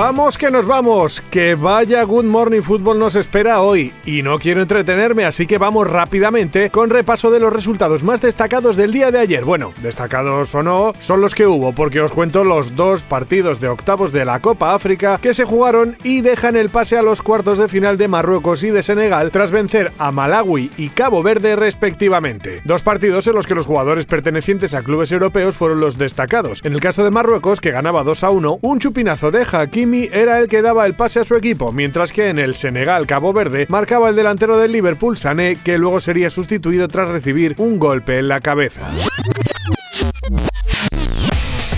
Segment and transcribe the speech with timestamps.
[0.00, 4.62] Vamos que nos vamos, que vaya Good Morning Football nos espera hoy y no quiero
[4.62, 9.18] entretenerme, así que vamos rápidamente con repaso de los resultados más destacados del día de
[9.18, 9.44] ayer.
[9.44, 13.70] Bueno, destacados o no, son los que hubo, porque os cuento los dos partidos de
[13.70, 17.58] octavos de la Copa África que se jugaron y dejan el pase a los cuartos
[17.58, 22.60] de final de Marruecos y de Senegal tras vencer a Malawi y Cabo Verde respectivamente.
[22.64, 26.60] Dos partidos en los que los jugadores pertenecientes a clubes europeos fueron los destacados.
[26.62, 30.38] En el caso de Marruecos, que ganaba 2 a 1, un chupinazo de Hakim era
[30.38, 33.66] el que daba el pase a su equipo, mientras que en el Senegal Cabo Verde
[33.68, 38.28] marcaba el delantero del Liverpool Sané, que luego sería sustituido tras recibir un golpe en
[38.28, 38.88] la cabeza.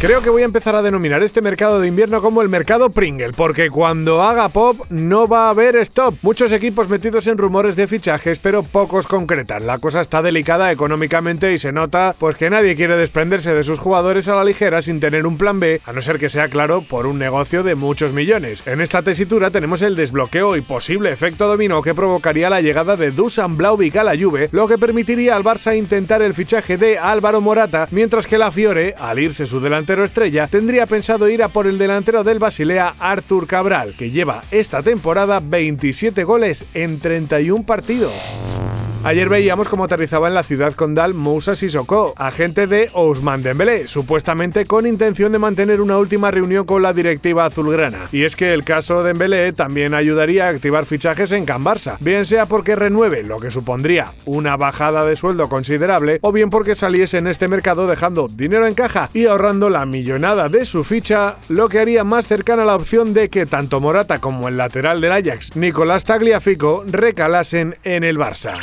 [0.00, 3.32] Creo que voy a empezar a denominar este mercado de invierno como el mercado Pringle,
[3.32, 6.14] porque cuando haga pop no va a haber stop.
[6.22, 9.66] Muchos equipos metidos en rumores de fichajes, pero pocos concretan.
[9.66, 13.80] La cosa está delicada económicamente y se nota pues que nadie quiere desprenderse de sus
[13.80, 16.82] jugadores a la ligera sin tener un plan B, a no ser que sea claro
[16.82, 18.64] por un negocio de muchos millones.
[18.68, 23.10] En esta tesitura tenemos el desbloqueo y posible efecto dominó que provocaría la llegada de
[23.10, 27.40] Dusan Blauvik a la Juve, lo que permitiría al Barça intentar el fichaje de Álvaro
[27.40, 31.66] Morata, mientras que la Fiore, al irse su delantero estrella, tendría pensado ir a por
[31.66, 38.67] el delantero del Basilea, Artur Cabral, que lleva esta temporada 27 goles en 31 partidos.
[39.04, 44.66] Ayer veíamos cómo aterrizaba en la ciudad condal Moussa Sissoko, agente de Ousmane Dembélé, supuestamente
[44.66, 48.06] con intención de mantener una última reunión con la directiva azulgrana.
[48.12, 51.96] Y es que el caso de Dembélé también ayudaría a activar fichajes en Can Barça,
[52.00, 56.74] bien sea porque renueve, lo que supondría una bajada de sueldo considerable, o bien porque
[56.74, 61.36] saliese en este mercado dejando dinero en caja y ahorrando la millonada de su ficha,
[61.48, 65.12] lo que haría más cercana la opción de que tanto Morata como el lateral del
[65.12, 68.58] Ajax, Nicolás Tagliafico, recalasen en el Barça.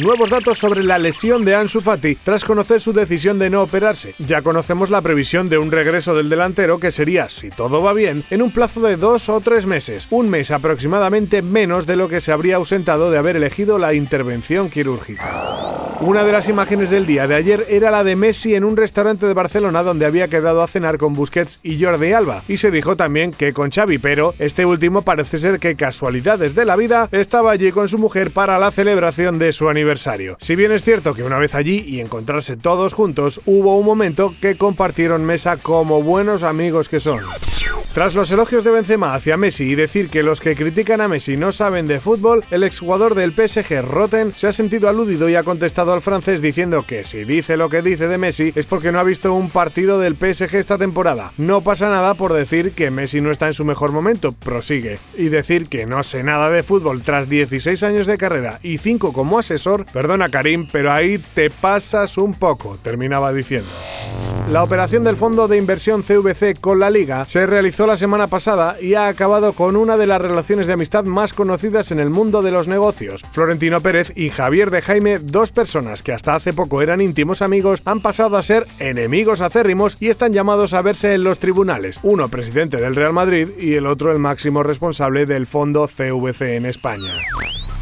[0.00, 4.14] Nuevos datos sobre la lesión de Ansu Fati tras conocer su decisión de no operarse.
[4.18, 8.24] Ya conocemos la previsión de un regreso del delantero que sería, si todo va bien,
[8.30, 12.22] en un plazo de dos o tres meses, un mes aproximadamente menos de lo que
[12.22, 15.71] se habría ausentado de haber elegido la intervención quirúrgica.
[16.02, 19.24] Una de las imágenes del día de ayer era la de Messi en un restaurante
[19.24, 22.96] de Barcelona donde había quedado a cenar con Busquets y Jordi Alba, y se dijo
[22.96, 27.52] también que con Xavi, pero este último parece ser que casualidades de la vida estaba
[27.52, 30.36] allí con su mujer para la celebración de su aniversario.
[30.40, 34.34] Si bien es cierto que una vez allí y encontrarse todos juntos, hubo un momento
[34.40, 37.20] que compartieron mesa como buenos amigos que son.
[37.94, 41.36] Tras los elogios de Benzema hacia Messi y decir que los que critican a Messi
[41.36, 45.42] no saben de fútbol, el exjugador del PSG Roten se ha sentido aludido y ha
[45.42, 48.98] contestado al francés diciendo que si dice lo que dice de Messi es porque no
[48.98, 51.32] ha visto un partido del PSG esta temporada.
[51.36, 54.98] No pasa nada por decir que Messi no está en su mejor momento, prosigue.
[55.16, 59.12] Y decir que no sé nada de fútbol tras 16 años de carrera y 5
[59.12, 63.68] como asesor, perdona Karim, pero ahí te pasas un poco, terminaba diciendo.
[64.50, 68.76] La operación del fondo de inversión CVC con la liga se realizó la semana pasada
[68.80, 72.42] y ha acabado con una de las relaciones de amistad más conocidas en el mundo
[72.42, 73.22] de los negocios.
[73.32, 77.82] Florentino Pérez y Javier de Jaime, dos personas que hasta hace poco eran íntimos amigos,
[77.84, 82.28] han pasado a ser enemigos acérrimos y están llamados a verse en los tribunales, uno
[82.28, 87.12] presidente del Real Madrid y el otro el máximo responsable del fondo CVC en España.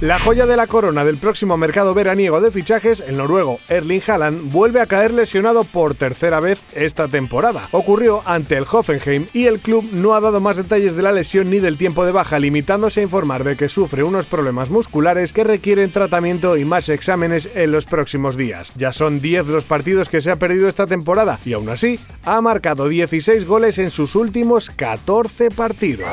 [0.00, 4.50] La joya de la corona del próximo mercado veraniego de fichajes, el noruego Erling Haaland,
[4.50, 7.68] vuelve a caer lesionado por tercera vez esta temporada.
[7.70, 11.50] Ocurrió ante el Hoffenheim y el club no ha dado más detalles de la lesión
[11.50, 15.44] ni del tiempo de baja, limitándose a informar de que sufre unos problemas musculares que
[15.44, 18.72] requieren tratamiento y más exámenes en los próximos días.
[18.76, 22.40] Ya son 10 los partidos que se ha perdido esta temporada y aún así ha
[22.40, 26.08] marcado 16 goles en sus últimos 14 partidos.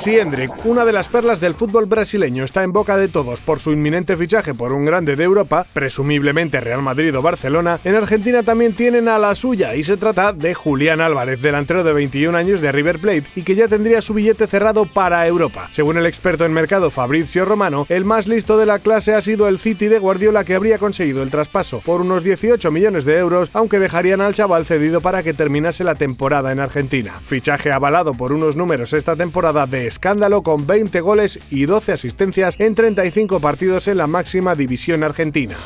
[0.00, 3.58] Si Hendrik, una de las perlas del fútbol brasileño, está en boca de todos por
[3.58, 8.42] su inminente fichaje por un grande de Europa, presumiblemente Real Madrid o Barcelona, en Argentina
[8.42, 12.62] también tienen a la suya y se trata de Julián Álvarez, delantero de 21 años
[12.62, 15.68] de River Plate y que ya tendría su billete cerrado para Europa.
[15.70, 19.48] Según el experto en mercado Fabrizio Romano, el más listo de la clase ha sido
[19.48, 23.50] el City de Guardiola que habría conseguido el traspaso por unos 18 millones de euros,
[23.52, 27.20] aunque dejarían al chaval cedido para que terminase la temporada en Argentina.
[27.22, 32.54] Fichaje avalado por unos números esta temporada de escándalo con 20 goles y 12 asistencias
[32.60, 35.56] en 35 partidos en la máxima división argentina.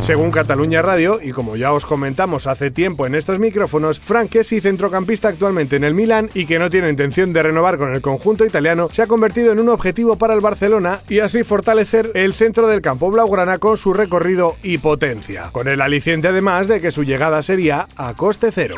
[0.00, 5.28] Según Cataluña Radio, y como ya os comentamos hace tiempo en estos micrófonos, Frank centrocampista
[5.28, 8.88] actualmente en el Milan y que no tiene intención de renovar con el conjunto italiano,
[8.90, 12.82] se ha convertido en un objetivo para el Barcelona y así fortalecer el centro del
[12.82, 17.42] campo blaugrana con su recorrido y potencia, con el aliciente además de que su llegada
[17.42, 18.76] sería a coste cero.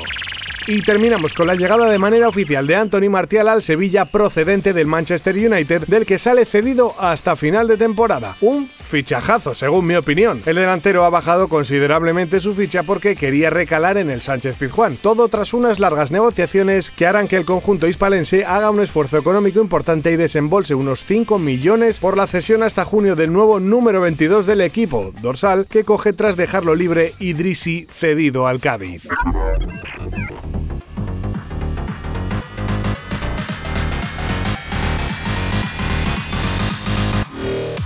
[0.66, 4.86] Y terminamos con la llegada de manera oficial de Anthony Martial al Sevilla procedente del
[4.86, 8.34] Manchester United, del que sale cedido hasta final de temporada.
[8.40, 10.40] Un fichajazo, según mi opinión.
[10.46, 14.96] El delantero ha bajado considerablemente su ficha porque quería recalar en el Sánchez Pizjuán.
[14.96, 19.60] Todo tras unas largas negociaciones que harán que el conjunto hispalense haga un esfuerzo económico
[19.60, 24.46] importante y desembolse unos 5 millones por la cesión hasta junio del nuevo número 22
[24.46, 29.02] del equipo, dorsal, que coge tras dejarlo libre Idrisi cedido al Cádiz.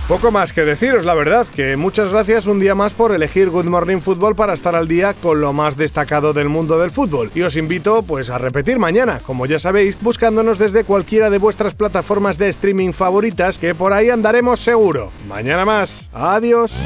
[0.09, 3.65] Poco más que deciros, la verdad, que muchas gracias un día más por elegir Good
[3.65, 7.29] Morning Football para estar al día con lo más destacado del mundo del fútbol.
[7.35, 11.75] Y os invito pues a repetir mañana, como ya sabéis, buscándonos desde cualquiera de vuestras
[11.75, 15.11] plataformas de streaming favoritas, que por ahí andaremos seguro.
[15.27, 16.09] Mañana más.
[16.11, 16.81] Adiós.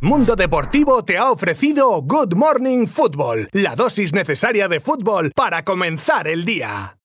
[0.00, 6.28] Mundo Deportivo te ha ofrecido Good Morning Football, la dosis necesaria de fútbol para comenzar
[6.28, 6.94] el día.